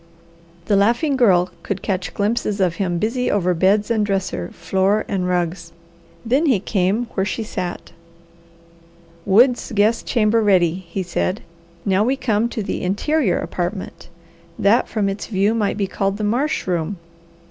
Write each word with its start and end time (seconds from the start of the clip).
The 0.65 0.75
laughing 0.75 1.15
Girl 1.15 1.51
could 1.61 1.83
catch 1.83 2.15
glimpses 2.15 2.59
of 2.59 2.77
him 2.77 2.97
busy 2.97 3.29
over 3.29 3.53
beds 3.53 3.91
and 3.91 4.03
dresser, 4.03 4.49
floor 4.51 5.05
and 5.07 5.27
rugs; 5.27 5.73
then 6.25 6.47
he 6.47 6.59
came 6.59 7.05
where 7.13 7.23
she 7.23 7.43
sat. 7.43 7.91
"Woods 9.27 9.71
guest 9.75 10.07
chamber 10.07 10.41
ready," 10.41 10.73
he 10.73 11.03
said. 11.03 11.41
"Now 11.85 12.03
we 12.03 12.15
come 12.15 12.49
to 12.49 12.63
the 12.63 12.81
interior 12.81 13.37
apartment, 13.37 14.09
that 14.57 14.87
from 14.89 15.07
its 15.07 15.27
view 15.27 15.53
might 15.53 15.77
be 15.77 15.85
called 15.85 16.17
the 16.17 16.23
marsh 16.23 16.65
room. 16.65 16.97